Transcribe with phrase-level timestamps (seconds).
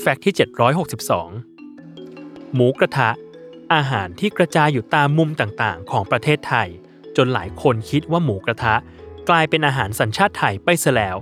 [0.00, 0.34] แฟกต์ที่
[1.28, 3.10] 762 หมูกระทะ
[3.74, 6.68] อาหารที่กระจายอยู่ตามมุมต่างๆ ของประเทศไทย
[7.16, 8.74] จนหลายคนคิดว่าหมูกระทะ
[9.28, 11.16] กลายเป็นอาหารสัญชาติไทยไปซะแล้ว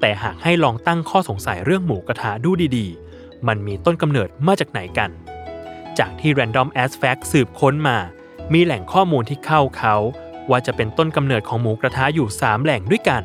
[0.00, 5.10] แต่หากให้ลองตั้งข้อสงสัยเรื่องหมูกระทะดูดีๆ มันมีต้นกำเนิดมาจากไหนกัน
[5.98, 7.98] จากที่ Random As Fact สืบค้นมา
[8.52, 9.96] มีแหล่งข้อมูลที่เข้าเขา
[10.50, 13.22] ว่าจะเป็นต้นกำเนิดของหมูกระทะอยู่ 3 แหล่งด้วยกัน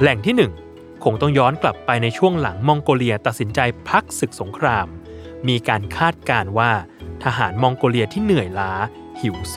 [0.00, 0.63] แหล่งที่ 1
[1.04, 4.86] คงต้องย้อนกลับไปในช่วงหลังมองโกเลียตัดสินใจพักศึกสงคราม
[5.48, 6.72] มีการคาดการ์ว่า
[7.24, 8.72] ทหารมองโกเลียที่เหนื่อยล้า
[9.20, 9.56] หิวโซ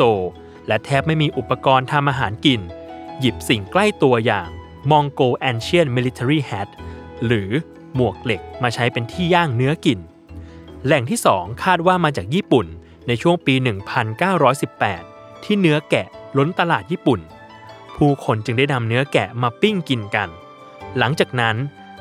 [0.68, 2.62] และแทบไม่มีอุปกรณ์ทำอาหารกิน
[3.20, 4.50] หยิบสิ่งใกล้ตัวอย่าง
[4.92, 6.70] Mongol Ancient Military Hat
[7.26, 7.50] หรือ
[7.96, 10.00] หมวกเหล็กมาใช้เป็นที่ย่างเนื้อกิน
[10.86, 12.68] แหล่งที่ 2 คาดว่ามาจากญี่ปุ่น
[13.08, 13.56] ในช่วงปี
[14.50, 16.08] 1918 ที่เนื้อแกะ
[16.38, 17.20] ล้นตลาดญี่ปุ่น
[17.96, 20.30] ผู้คนจึงได้นำเนื้อแกะมาปิ้งกินกัน
[20.98, 21.56] หลังจากนั้น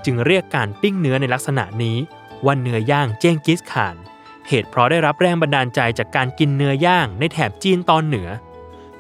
[0.05, 1.97] จึงเรียกการปิ้งเนื้อในลักษณะนี้
[2.45, 3.97] ว่าเนื้อย่างเจ้งกิสข่าน
[4.49, 8.29] เหตุเพราะได้รับแรงบันดาลใจจากการกินเนื้อย่างในแถบจีนตอนเหนือ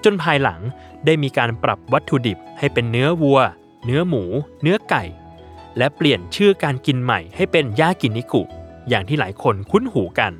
[0.04, 0.60] จนภายหลัง
[1.04, 3.40] ได้มีการปรับวัตถุดิบให้เป็นเนื้อวัว
[3.84, 4.24] เนื้อหมู
[4.62, 5.04] เนื้อไก่
[5.78, 8.42] และเปลี่ยนชื่อการกินใหม่ให้เป็นยากินิกุ
[8.88, 10.32] อย่างที่หลายคนคุ้นหูกัน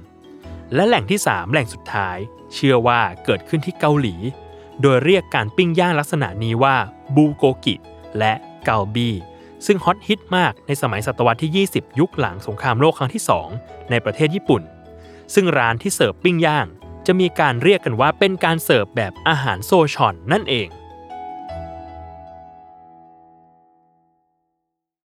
[0.75, 2.17] และแหล่งที่ 3 แหล่งสุดท้าย
[2.55, 4.15] เชื่อว่าเกิดขึ้นที่เกาหลี
[4.81, 6.77] โดยเรียกการปิ้งย่างลักษณะนี้ว่า
[7.15, 7.75] บูโกกิ
[8.19, 8.33] และ
[8.65, 9.11] เกาบี
[9.67, 13.23] ซึ่งฮอตฮิตมากในสมัยศตวรรษที่ 20 ยุคหลังสงครามโลกครั้งที่
[13.57, 14.63] 2 ในประเทศญี่ปุ่น
[15.35, 16.67] ซึ่งร้านที่เสิร์ฟปิ้งย่าง
[17.07, 20.69] จะมีการเรียกกันว่าเป็นการเสิร์ฟแบบอาหารโซชอนนั่นเอง